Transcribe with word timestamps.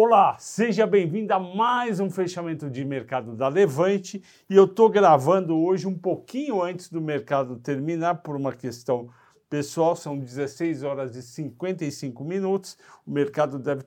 Olá, 0.00 0.36
seja 0.38 0.86
bem-vindo 0.86 1.34
a 1.34 1.40
mais 1.40 1.98
um 1.98 2.08
fechamento 2.08 2.70
de 2.70 2.84
mercado 2.84 3.34
da 3.34 3.48
Levante. 3.48 4.22
E 4.48 4.54
eu 4.54 4.64
estou 4.64 4.88
gravando 4.88 5.58
hoje 5.58 5.88
um 5.88 5.98
pouquinho 5.98 6.62
antes 6.62 6.88
do 6.88 7.00
mercado 7.00 7.56
terminar 7.56 8.22
por 8.22 8.36
uma 8.36 8.52
questão 8.52 9.08
pessoal, 9.48 9.96
são 9.96 10.18
16 10.18 10.82
horas 10.82 11.16
e 11.16 11.22
55 11.22 12.22
minutos, 12.22 12.76
o 13.06 13.10
mercado 13.10 13.58
deve, 13.58 13.82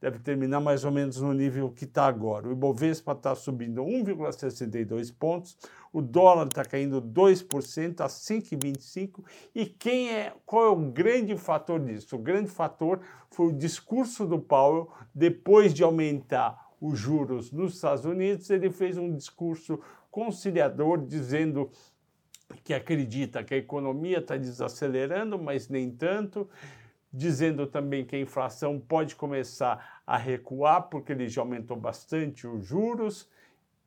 deve 0.00 0.18
terminar 0.20 0.60
mais 0.60 0.84
ou 0.84 0.90
menos 0.90 1.20
no 1.20 1.32
nível 1.32 1.70
que 1.70 1.84
está 1.84 2.06
agora. 2.06 2.48
O 2.48 2.52
Ibovespa 2.52 3.12
está 3.12 3.34
subindo 3.34 3.82
1,62 3.82 5.14
pontos, 5.14 5.56
o 5.92 6.00
dólar 6.00 6.46
está 6.46 6.64
caindo 6.64 7.00
2% 7.00 8.00
a 8.00 8.06
5,25 8.06 9.22
e 9.54 9.66
quem 9.66 10.10
é, 10.10 10.32
qual 10.46 10.64
é 10.66 10.70
o 10.70 10.90
grande 10.90 11.36
fator 11.36 11.78
disso? 11.78 12.16
O 12.16 12.18
grande 12.18 12.50
fator 12.50 13.00
foi 13.30 13.48
o 13.48 13.52
discurso 13.52 14.26
do 14.26 14.38
Powell 14.38 14.90
depois 15.14 15.74
de 15.74 15.82
aumentar 15.82 16.64
os 16.80 16.98
juros 16.98 17.52
nos 17.52 17.74
Estados 17.74 18.04
Unidos, 18.04 18.50
ele 18.50 18.70
fez 18.70 18.98
um 18.98 19.14
discurso 19.14 19.78
conciliador 20.10 21.04
dizendo 21.04 21.70
que 22.62 22.74
acredita 22.74 23.42
que 23.42 23.54
a 23.54 23.58
economia 23.58 24.18
está 24.18 24.36
desacelerando, 24.36 25.38
mas 25.38 25.68
nem 25.68 25.90
tanto, 25.90 26.48
dizendo 27.12 27.66
também 27.66 28.04
que 28.04 28.16
a 28.16 28.20
inflação 28.20 28.78
pode 28.78 29.16
começar 29.16 30.02
a 30.06 30.16
recuar, 30.16 30.88
porque 30.88 31.12
ele 31.12 31.28
já 31.28 31.42
aumentou 31.42 31.76
bastante 31.76 32.46
os 32.46 32.64
juros, 32.64 33.28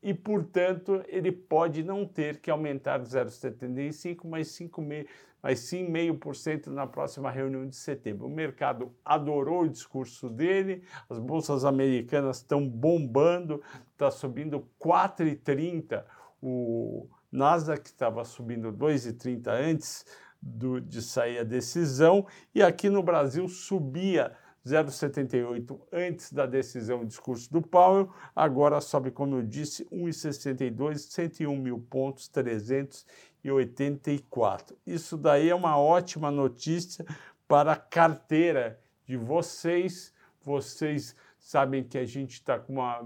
e, 0.01 0.13
portanto, 0.13 1.03
ele 1.07 1.31
pode 1.31 1.83
não 1.83 2.05
ter 2.05 2.39
que 2.39 2.51
aumentar 2.51 3.01
0,75, 3.01 4.21
mas 4.25 4.47
5,5%, 4.47 5.07
mas 5.41 5.59
sim 5.59 5.85
0,5% 5.91 6.67
na 6.67 6.85
próxima 6.87 7.31
reunião 7.31 7.67
de 7.67 7.75
setembro. 7.75 8.27
O 8.27 8.29
mercado 8.29 8.91
adorou 9.03 9.63
o 9.63 9.69
discurso 9.69 10.29
dele, 10.29 10.83
as 11.09 11.19
bolsas 11.19 11.65
americanas 11.65 12.37
estão 12.37 12.67
bombando, 12.67 13.61
está 13.93 14.11
subindo 14.11 14.67
4,30 14.79 16.03
o 16.41 17.07
Nasdaq 17.37 17.85
estava 17.85 18.25
subindo 18.25 18.73
2,30 18.73 19.47
antes 19.47 20.05
do, 20.41 20.81
de 20.81 21.01
sair 21.01 21.39
a 21.39 21.43
decisão, 21.43 22.25
e 22.53 22.61
aqui 22.63 22.89
no 22.89 23.01
Brasil 23.03 23.47
subia 23.47 24.33
0,78 24.65 25.79
antes 25.93 26.33
da 26.33 26.45
decisão 26.45 26.99
o 27.01 27.05
discurso 27.05 27.49
do 27.51 27.61
Powell, 27.61 28.11
agora 28.35 28.81
sobe, 28.81 29.11
como 29.11 29.37
eu 29.37 29.43
disse, 29.43 29.85
1,62, 29.85 30.97
101 30.97 31.55
mil 31.55 31.79
pontos, 31.79 32.27
384. 32.27 34.77
Isso 34.85 35.15
daí 35.15 35.49
é 35.49 35.55
uma 35.55 35.77
ótima 35.77 36.29
notícia 36.29 37.05
para 37.47 37.71
a 37.73 37.77
carteira 37.77 38.77
de 39.05 39.15
vocês. 39.15 40.13
Vocês 40.41 41.15
sabem 41.39 41.83
que 41.83 41.97
a 41.97 42.05
gente 42.05 42.33
está 42.33 42.59
com 42.59 42.73
uma 42.73 43.01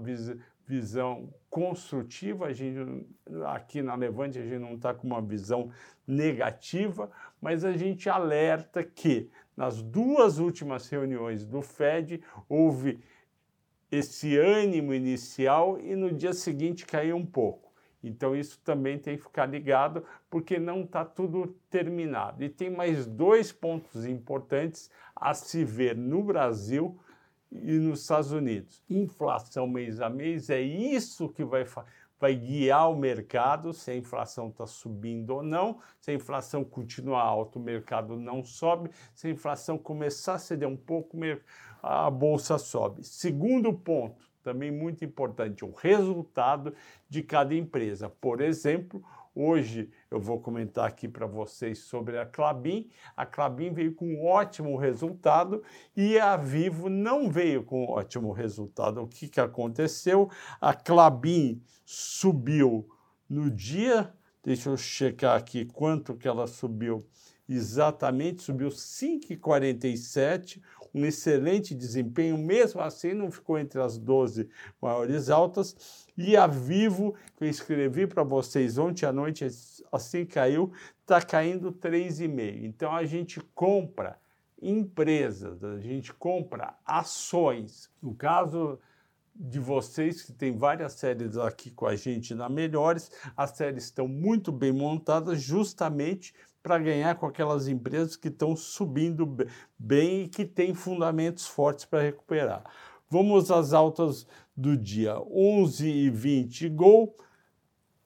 visão 0.72 1.28
construtiva, 1.50 2.46
a 2.46 2.52
gente, 2.54 3.06
aqui 3.44 3.82
na 3.82 3.94
Levante 3.94 4.38
a 4.38 4.42
gente 4.42 4.58
não 4.58 4.74
está 4.74 4.94
com 4.94 5.06
uma 5.06 5.20
visão 5.20 5.70
negativa, 6.06 7.10
mas 7.42 7.62
a 7.62 7.72
gente 7.72 8.08
alerta 8.08 8.82
que 8.82 9.30
nas 9.54 9.82
duas 9.82 10.38
últimas 10.38 10.88
reuniões 10.88 11.44
do 11.44 11.60
Fed 11.60 12.22
houve 12.48 13.00
esse 13.90 14.38
ânimo 14.38 14.94
inicial 14.94 15.78
e 15.78 15.94
no 15.94 16.10
dia 16.10 16.32
seguinte 16.32 16.86
caiu 16.86 17.16
um 17.16 17.26
pouco. 17.26 17.70
Então 18.02 18.34
isso 18.34 18.58
também 18.64 18.98
tem 18.98 19.18
que 19.18 19.22
ficar 19.22 19.44
ligado, 19.44 20.02
porque 20.30 20.58
não 20.58 20.84
está 20.84 21.04
tudo 21.04 21.54
terminado. 21.68 22.42
E 22.42 22.48
tem 22.48 22.70
mais 22.70 23.06
dois 23.06 23.52
pontos 23.52 24.06
importantes 24.06 24.90
a 25.14 25.34
se 25.34 25.66
ver 25.66 25.94
no 25.94 26.24
Brasil 26.24 26.98
e 27.60 27.72
nos 27.72 28.00
Estados 28.00 28.32
Unidos. 28.32 28.82
Inflação 28.88 29.66
mês 29.66 30.00
a 30.00 30.08
mês 30.08 30.48
é 30.48 30.60
isso 30.60 31.28
que 31.28 31.44
vai, 31.44 31.66
vai 32.18 32.34
guiar 32.34 32.90
o 32.90 32.96
mercado, 32.96 33.72
se 33.72 33.90
a 33.90 33.96
inflação 33.96 34.48
está 34.48 34.66
subindo 34.66 35.30
ou 35.30 35.42
não. 35.42 35.78
Se 36.00 36.10
a 36.10 36.14
inflação 36.14 36.64
continuar 36.64 37.22
alta, 37.22 37.58
o 37.58 37.62
mercado 37.62 38.16
não 38.16 38.42
sobe. 38.42 38.90
Se 39.14 39.26
a 39.26 39.30
inflação 39.30 39.76
começar 39.76 40.34
a 40.34 40.38
ceder 40.38 40.68
um 40.68 40.76
pouco, 40.76 41.18
a 41.82 42.10
bolsa 42.10 42.58
sobe. 42.58 43.04
Segundo 43.04 43.72
ponto, 43.72 44.30
também 44.42 44.70
muito 44.70 45.04
importante, 45.04 45.64
o 45.64 45.70
resultado 45.70 46.74
de 47.08 47.22
cada 47.22 47.54
empresa. 47.54 48.08
Por 48.08 48.40
exemplo, 48.40 49.02
Hoje 49.34 49.88
eu 50.10 50.20
vou 50.20 50.38
comentar 50.38 50.86
aqui 50.86 51.08
para 51.08 51.26
vocês 51.26 51.78
sobre 51.78 52.18
a 52.18 52.26
Clabin. 52.26 52.90
A 53.16 53.24
Clabin 53.24 53.72
veio 53.72 53.94
com 53.94 54.06
um 54.06 54.26
ótimo 54.26 54.76
resultado 54.76 55.62
e 55.96 56.18
a 56.18 56.36
Vivo 56.36 56.90
não 56.90 57.30
veio 57.30 57.64
com 57.64 57.86
um 57.86 57.88
ótimo 57.88 58.30
resultado. 58.30 59.00
O 59.00 59.08
que, 59.08 59.28
que 59.28 59.40
aconteceu? 59.40 60.28
A 60.60 60.74
Clabin 60.74 61.62
subiu 61.82 62.86
no 63.26 63.50
dia, 63.50 64.12
deixa 64.44 64.68
eu 64.68 64.76
checar 64.76 65.38
aqui 65.38 65.64
quanto 65.64 66.14
que 66.14 66.28
ela 66.28 66.46
subiu 66.46 67.06
exatamente, 67.48 68.42
subiu 68.42 68.68
5,47, 68.68 70.60
um 70.94 71.04
excelente 71.04 71.74
desempenho, 71.74 72.36
mesmo 72.36 72.80
assim 72.80 73.14
não 73.14 73.30
ficou 73.30 73.58
entre 73.58 73.80
as 73.80 73.98
12 73.98 74.48
maiores 74.80 75.30
altas. 75.30 76.06
E 76.16 76.36
a 76.36 76.46
Vivo, 76.46 77.14
que 77.36 77.44
eu 77.44 77.48
escrevi 77.48 78.06
para 78.06 78.22
vocês 78.22 78.76
ontem 78.76 79.06
à 79.06 79.12
noite, 79.12 79.46
assim 79.90 80.24
caiu, 80.26 80.72
está 81.00 81.20
caindo 81.20 81.72
3,5. 81.72 82.64
Então 82.64 82.92
a 82.92 83.04
gente 83.04 83.40
compra 83.54 84.18
empresas, 84.60 85.64
a 85.64 85.78
gente 85.80 86.12
compra 86.12 86.76
ações. 86.84 87.90
No 88.00 88.14
caso 88.14 88.78
de 89.34 89.58
vocês, 89.58 90.22
que 90.22 90.32
tem 90.32 90.56
várias 90.56 90.92
séries 90.92 91.36
aqui 91.36 91.70
com 91.70 91.86
a 91.86 91.96
gente 91.96 92.34
na 92.34 92.48
Melhores, 92.48 93.10
as 93.36 93.50
séries 93.50 93.84
estão 93.84 94.06
muito 94.06 94.52
bem 94.52 94.72
montadas 94.72 95.40
justamente 95.40 96.34
para 96.62 96.78
ganhar 96.78 97.16
com 97.16 97.26
aquelas 97.26 97.66
empresas 97.68 98.16
que 98.16 98.28
estão 98.28 98.54
subindo 98.54 99.26
bem 99.78 100.22
e 100.22 100.28
que 100.28 100.44
têm 100.44 100.74
fundamentos 100.74 101.46
fortes 101.46 101.84
para 101.84 102.02
recuperar. 102.02 102.64
Vamos 103.10 103.50
às 103.50 103.72
altas 103.72 104.26
do 104.56 104.76
dia: 104.76 105.18
11 105.20 105.88
e 105.88 106.08
20 106.10 106.68
Gol, 106.70 107.16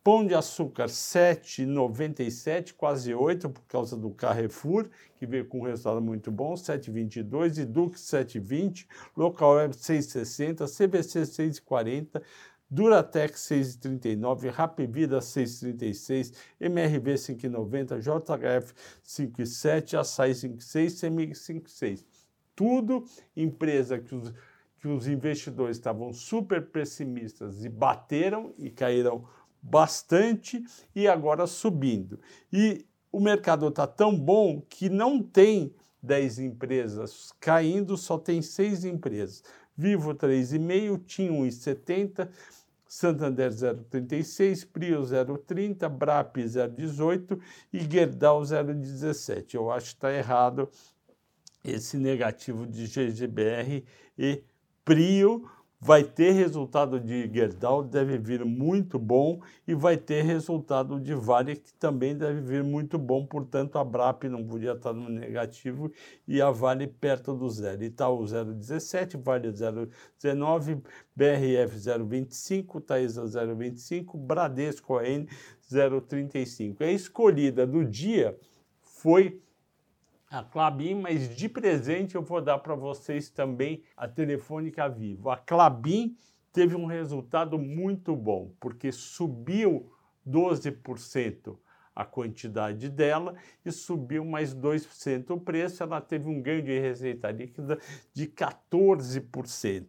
Pão 0.03 0.25
de 0.27 0.35
Açúcar 0.35 0.87
7,97, 0.87 2.73
quase 2.75 3.13
8 3.13 3.51
por 3.51 3.63
causa 3.67 3.97
do 3.97 4.11
Carrefour, 4.11 4.89
que 5.17 5.27
veio 5.27 5.47
com 5.47 5.59
um 5.59 5.65
resultado 5.65 6.01
muito 6.01 6.31
bom, 6.31 6.55
7,22, 6.55 7.59
e 7.59 7.65
Dux 7.65 8.01
7,20, 8.01 8.87
Local 9.17 9.55
Web 9.55 9.75
6,60, 9.75 10.67
CBC 10.69 11.23
6,40, 11.23 12.23
Duratec 12.69 13.35
6,39, 13.35 14.51
Rapvida 14.51 15.19
6,36, 15.21 16.35
MRV 16.61 17.15
5,90, 17.15 18.01
JHF 18.01 18.75
5,7, 19.05 19.99
Açaí 19.99 20.33
5,6, 20.33 20.91
CEMIG 20.91 21.33
5,6. 21.33 22.05
Tudo 22.57 23.05
empresa 23.37 23.99
que 23.99 24.15
os, 24.15 24.33
que 24.81 24.89
os 24.89 25.07
investidores 25.07 25.77
estavam 25.77 26.13
super 26.13 26.67
pessimistas 26.67 27.65
e 27.65 27.69
bateram 27.69 28.53
e 28.59 28.71
caíram 28.71 29.25
bastante 29.63 30.65
e 30.95 31.07
agora 31.07 31.47
subindo. 31.47 32.19
E 32.53 32.85
o 33.13 33.21
mercado 33.21 33.69
está 33.69 33.87
tão 33.87 34.19
bom 34.19 34.61
que 34.69 34.89
não 34.89 35.23
tem 35.23 35.73
10 36.03 36.39
empresas 36.41 37.33
caindo, 37.41 37.97
só 37.97 38.19
tem 38.19 38.43
6 38.43 38.85
empresas. 38.85 39.43
Vivo 39.77 40.15
3,5, 40.15 41.05
TIM 41.05 41.31
1,70, 41.31 42.29
Santander 42.89 43.51
0,36, 43.51 44.67
Prio 44.73 45.03
0,30, 45.03 45.89
Brap 45.89 46.37
0,18 46.37 47.39
e 47.73 47.81
Gerdau 47.81 48.41
0,17. 48.43 49.55
Eu 49.55 49.71
acho 49.71 49.87
que 49.87 49.93
está 49.95 50.13
errado 50.13 50.71
esse 51.63 51.97
negativo 51.97 52.67
de 52.67 52.87
GGBR 52.87 53.85
e 54.17 54.43
Prio, 54.85 55.51
vai 55.81 56.03
ter 56.03 56.33
resultado 56.33 56.99
de 56.99 57.31
Gerdau, 57.33 57.83
deve 57.83 58.19
vir 58.19 58.45
muito 58.45 58.99
bom, 58.99 59.41
e 59.67 59.75
vai 59.75 59.97
ter 59.97 60.23
resultado 60.23 60.99
de 60.99 61.15
Vale, 61.15 61.57
que 61.57 61.73
também 61.75 62.17
deve 62.17 62.41
vir 62.41 62.65
muito 62.65 62.99
bom, 62.99 63.27
portanto 63.27 63.77
a 63.77 63.85
BRAP 63.85 64.25
não 64.25 64.45
podia 64.45 64.73
estar 64.73 64.93
no 64.93 65.09
negativo 65.09 65.93
e 66.27 66.41
a 66.41 66.51
Vale 66.51 66.87
perto 66.87 67.35
do 67.35 67.49
zero. 67.51 67.85
Itaú 67.85 68.23
0,17, 68.25 69.23
Vale 69.23 69.53
0,19, 69.53 70.83
BRF 71.15 71.77
0,25, 71.77 72.83
Taesa 72.83 73.25
0,25, 73.25 74.17
Bradesco 74.17 74.99
AN 74.99 75.27
0,35. 75.71 76.81
A 76.81 76.91
escolhida 76.91 77.67
do 77.67 77.85
dia 77.85 78.37
foi 78.83 79.41
a 80.31 80.43
Clabin, 80.43 80.95
mas 80.95 81.35
de 81.37 81.49
presente 81.49 82.15
eu 82.15 82.23
vou 82.23 82.41
dar 82.41 82.59
para 82.59 82.75
vocês 82.75 83.31
também 83.31 83.83
a 83.97 84.09
Telefônica 84.09 84.89
Vivo. 84.89 85.31
A 85.31 85.37
Clabin 85.37 86.17
teve 86.53 86.75
um 86.75 86.87
resultado 86.87 87.59
muito 87.59 88.17
bom, 88.17 88.53
porque 88.59 88.91
subiu 88.91 89.93
12% 90.27 91.57
a 91.95 92.05
quantidade 92.05 92.91
dela 92.91 93.35
e 93.65 93.73
subiu 93.73 94.25
mais 94.25 94.55
2% 94.55 95.31
o 95.31 95.41
preço. 95.41 95.83
Ela 95.83 96.01
teve 96.01 96.29
um 96.29 96.43
ganho 96.43 96.63
de 96.63 96.79
receita 96.79 97.31
líquida 97.31 97.79
de 98.13 98.27
14%. 98.27 99.87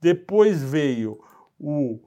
Depois 0.00 0.62
veio 0.62 1.20
o 1.58 2.00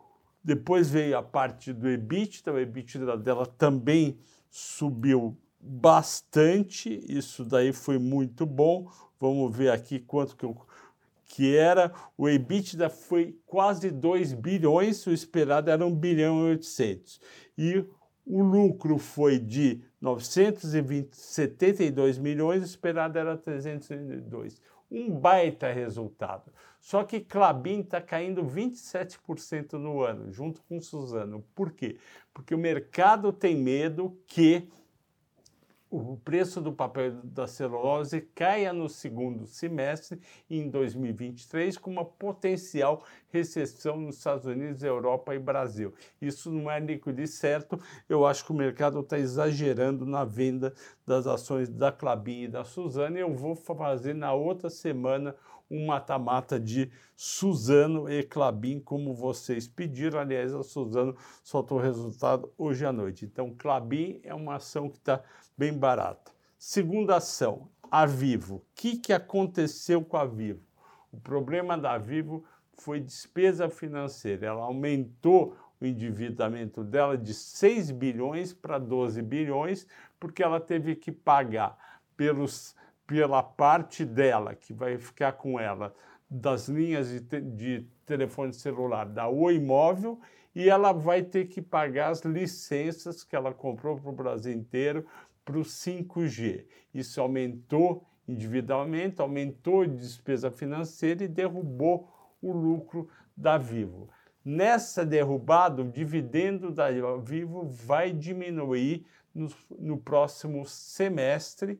depois 0.43 0.89
veio 0.89 1.15
a 1.15 1.21
parte 1.21 1.71
do 1.71 1.87
EBITDA, 1.87 2.51
o 2.51 2.57
EBITDA 2.57 3.15
dela 3.15 3.45
também 3.45 4.17
subiu 4.49 5.37
bastante, 5.61 7.05
isso 7.07 7.45
daí 7.45 7.71
foi 7.71 7.99
muito 7.99 8.45
bom. 8.45 8.91
Vamos 9.19 9.55
ver 9.55 9.71
aqui 9.71 9.99
quanto 9.99 10.35
que, 10.35 10.45
eu, 10.45 10.57
que 11.25 11.55
era. 11.55 11.93
O 12.17 12.27
EBITDA 12.27 12.89
foi 12.89 13.39
quase 13.45 13.91
2 13.91 14.33
bilhões, 14.33 15.05
o 15.05 15.11
esperado 15.11 15.69
era 15.69 15.85
1 15.85 15.95
bilhão 15.95 16.47
e 16.47 16.51
800. 16.51 17.21
E 17.57 17.85
o 18.25 18.41
lucro 18.41 18.97
foi 18.97 19.37
de 19.37 19.83
972 19.99 22.17
milhões, 22.17 22.63
o 22.63 22.65
esperado 22.65 23.19
era 23.19 23.37
302. 23.37 24.61
Um 24.89 25.11
baita 25.11 25.69
resultado. 25.71 26.51
Só 26.79 27.03
que 27.03 27.19
Clabin 27.19 27.81
está 27.81 28.01
caindo 28.01 28.43
27% 28.43 29.73
no 29.73 30.01
ano, 30.01 30.31
junto 30.31 30.63
com 30.63 30.81
Suzano. 30.81 31.45
Por 31.53 31.71
quê? 31.71 31.99
Porque 32.33 32.55
o 32.55 32.57
mercado 32.57 33.31
tem 33.31 33.55
medo 33.55 34.19
que 34.25 34.67
o 35.91 36.15
preço 36.15 36.61
do 36.61 36.71
papel 36.71 37.11
da 37.21 37.45
celulose 37.45 38.21
caia 38.33 38.71
no 38.71 38.87
segundo 38.87 39.45
semestre 39.45 40.21
em 40.49 40.69
2023 40.69 41.77
com 41.77 41.91
uma 41.91 42.05
potencial 42.05 43.03
recessão 43.31 43.97
nos 43.97 44.17
Estados 44.17 44.45
Unidos, 44.45 44.83
Europa 44.83 45.33
e 45.33 45.39
Brasil. 45.39 45.93
Isso 46.21 46.51
não 46.51 46.69
é 46.69 46.79
líquido 46.79 47.21
e 47.21 47.27
certo. 47.27 47.79
Eu 48.07 48.25
acho 48.25 48.45
que 48.45 48.51
o 48.51 48.55
mercado 48.55 48.99
está 48.99 49.17
exagerando 49.17 50.05
na 50.05 50.23
venda 50.23 50.73
das 51.05 51.27
ações 51.27 51.69
da 51.69 51.91
Clabin 51.91 52.43
e 52.43 52.47
da 52.47 52.63
Suzano. 52.63 53.17
Eu 53.17 53.33
vou 53.33 53.55
fazer 53.55 54.13
na 54.13 54.33
outra 54.33 54.69
semana 54.69 55.35
um 55.69 55.85
mata-mata 55.85 56.59
de 56.59 56.91
Suzano 57.15 58.11
e 58.11 58.23
Clabin, 58.23 58.79
como 58.79 59.13
vocês 59.13 59.67
pediram. 59.67 60.19
Aliás, 60.19 60.53
a 60.53 60.63
Suzano 60.63 61.15
soltou 61.43 61.77
o 61.77 61.81
resultado 61.81 62.51
hoje 62.57 62.85
à 62.85 62.91
noite. 62.91 63.25
Então, 63.25 63.55
Clabin 63.57 64.19
é 64.23 64.33
uma 64.33 64.55
ação 64.55 64.89
que 64.89 64.97
está 64.97 65.23
bem 65.57 65.71
barata. 65.71 66.31
Segunda 66.57 67.15
ação, 67.15 67.69
a 67.89 68.05
Vivo. 68.05 68.57
O 68.57 68.63
que, 68.75 68.97
que 68.97 69.13
aconteceu 69.13 70.03
com 70.03 70.17
a 70.17 70.25
Vivo? 70.25 70.61
O 71.11 71.19
problema 71.19 71.77
da 71.77 71.97
Vivo 71.97 72.43
foi 72.83 72.99
despesa 72.99 73.69
financeira. 73.69 74.47
Ela 74.47 74.63
aumentou 74.63 75.55
o 75.79 75.85
endividamento 75.85 76.83
dela 76.83 77.17
de 77.17 77.33
6 77.33 77.91
bilhões 77.91 78.53
para 78.53 78.77
12 78.77 79.21
bilhões, 79.21 79.87
porque 80.19 80.43
ela 80.43 80.59
teve 80.59 80.95
que 80.95 81.11
pagar 81.11 81.77
pelos 82.15 82.75
pela 83.05 83.43
parte 83.43 84.05
dela, 84.05 84.55
que 84.55 84.71
vai 84.71 84.97
ficar 84.97 85.33
com 85.33 85.59
ela, 85.59 85.93
das 86.29 86.69
linhas 86.69 87.09
de, 87.09 87.19
te, 87.19 87.41
de 87.41 87.85
telefone 88.05 88.53
celular 88.53 89.05
da 89.05 89.27
Oi 89.27 89.59
Móvel, 89.59 90.17
e 90.55 90.69
ela 90.69 90.93
vai 90.93 91.21
ter 91.21 91.47
que 91.47 91.61
pagar 91.61 92.09
as 92.09 92.21
licenças 92.21 93.21
que 93.21 93.35
ela 93.35 93.53
comprou 93.53 93.97
para 93.97 94.09
o 94.09 94.15
Brasil 94.15 94.53
inteiro 94.53 95.05
para 95.43 95.57
o 95.57 95.61
5G. 95.61 96.65
Isso 96.93 97.19
aumentou 97.19 98.07
endividamento, 98.25 99.21
aumentou 99.21 99.85
despesa 99.85 100.49
financeira 100.49 101.25
e 101.25 101.27
derrubou 101.27 102.09
o 102.41 102.51
lucro 102.51 103.07
da 103.35 103.57
Vivo. 103.57 104.09
Nessa 104.43 105.05
derrubada, 105.05 105.81
o 105.81 105.89
dividendo 105.89 106.71
da 106.71 106.87
Vivo 107.17 107.63
vai 107.65 108.11
diminuir 108.11 109.05
no, 109.33 109.47
no 109.77 109.97
próximo 109.97 110.65
semestre 110.65 111.79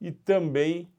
e 0.00 0.10
também 0.10 0.90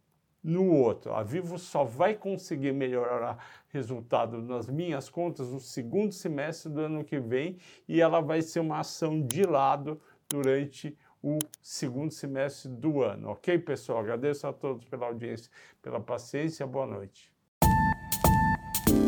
no 0.44 0.72
outro. 0.72 1.14
A 1.14 1.24
Vivo 1.24 1.58
só 1.58 1.84
vai 1.84 2.16
conseguir 2.16 2.74
melhorar 2.74 3.38
resultado 3.70 4.42
nas 4.42 4.68
minhas 4.70 5.10
contas 5.10 5.50
no 5.50 5.60
segundo 5.60 6.12
semestre 6.12 6.72
do 6.72 6.82
ano 6.82 7.04
que 7.04 7.20
vem 7.20 7.58
e 7.88 8.02
ela 8.02 8.22
vai 8.22 8.42
ser 8.42 8.60
uma 8.60 8.80
ação 8.80 9.22
de 9.22 9.44
lado 9.44 10.02
durante 10.30 10.98
o 11.22 11.40
segundo 11.62 12.12
semestre 12.12 12.70
do 12.70 13.02
ano. 13.02 13.30
Ok, 13.30 13.58
pessoal? 13.60 14.00
Agradeço 14.00 14.46
a 14.46 14.52
todos 14.52 14.84
pela 14.86 15.06
audiência, 15.06 15.50
pela 15.82 16.00
paciência. 16.00 16.68
Boa 16.68 16.86
noite. 16.86 17.33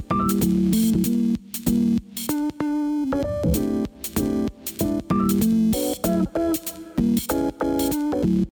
thank 0.09 1.07
you 1.07 1.14